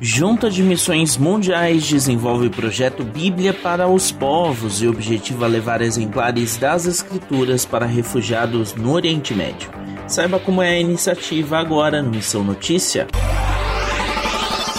[0.00, 6.56] Junta de Missões Mundiais desenvolve o projeto Bíblia para os Povos e objetiva levar exemplares
[6.56, 9.68] das Escrituras para refugiados no Oriente Médio.
[10.06, 13.08] Saiba como é a iniciativa agora no Missão Notícia.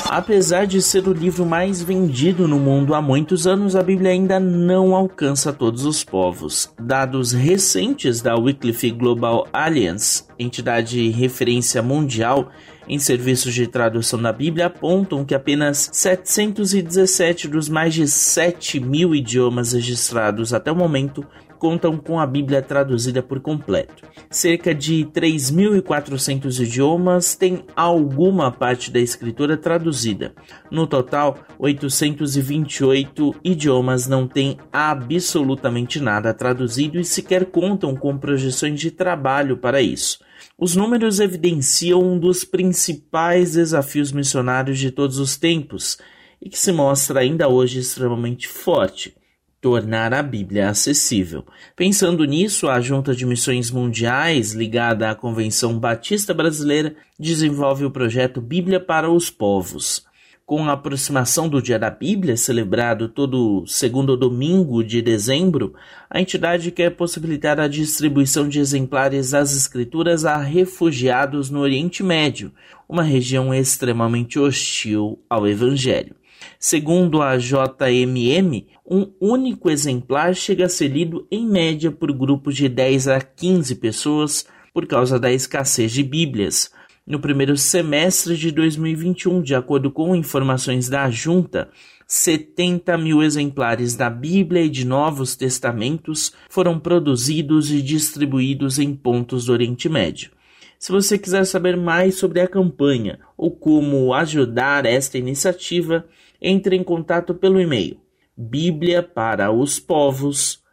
[0.10, 4.40] Apesar de ser o livro mais vendido no mundo há muitos anos, a Bíblia ainda
[4.40, 6.74] não alcança todos os povos.
[6.82, 12.50] Dados recentes da Wycliffe Global Alliance, entidade referência mundial
[12.88, 19.14] em serviços de tradução da Bíblia, apontam que apenas 717 dos mais de 7 mil
[19.14, 21.24] idiomas registrados até o momento
[21.60, 24.08] contam com a Bíblia traduzida por completo.
[24.30, 30.34] Cerca de 3.400 idiomas têm alguma parte da escritura traduzida.
[30.72, 38.90] No total, 828 idiomas não têm absolutamente nada traduzido e sequer contam com projeções de
[38.90, 40.20] trabalho para isso.
[40.58, 45.98] Os números evidenciam um dos principais desafios missionários de todos os tempos
[46.42, 49.19] e que se mostra ainda hoje extremamente forte
[49.62, 51.46] tornar a Bíblia acessível.
[51.76, 58.40] Pensando nisso, a Junta de Missões Mundiais, ligada à Convenção Batista Brasileira, desenvolve o projeto
[58.40, 60.08] Bíblia para os Povos.
[60.50, 65.76] Com a aproximação do Dia da Bíblia, celebrado todo segundo domingo de dezembro,
[66.10, 72.52] a entidade quer possibilitar a distribuição de exemplares das Escrituras a refugiados no Oriente Médio,
[72.88, 76.16] uma região extremamente hostil ao Evangelho.
[76.60, 82.68] Segundo a JMM, um único exemplar chega a ser lido em média por grupos de
[82.68, 86.72] 10 a 15 pessoas por causa da escassez de Bíblias.
[87.06, 91.70] No primeiro semestre de 2021, de acordo com informações da Junta,
[92.06, 99.46] 70 mil exemplares da Bíblia e de Novos Testamentos foram produzidos e distribuídos em pontos
[99.46, 100.32] do Oriente Médio.
[100.78, 106.06] Se você quiser saber mais sobre a campanha ou como ajudar esta iniciativa,
[106.42, 108.00] entre em contato pelo e-mail
[108.40, 110.64] bíblia para os povos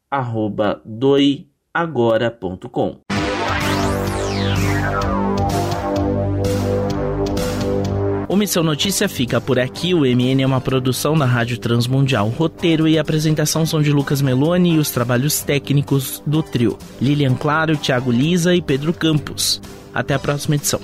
[0.84, 3.00] doiagora.com.
[8.28, 9.94] O Missão Notícia fica por aqui.
[9.94, 12.28] O MN é uma produção da Rádio Transmundial.
[12.28, 16.78] Roteiro e apresentação são de Lucas Meloni e os trabalhos técnicos do trio.
[17.00, 19.60] Lilian Claro, Thiago Lisa e Pedro Campos.
[19.93, 20.81] Até a próxima edição.